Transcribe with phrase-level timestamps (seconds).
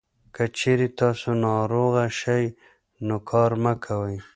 [0.35, 2.43] که چېرې تاسو ناروغه شئ،
[3.07, 4.17] نو کار مه کوئ.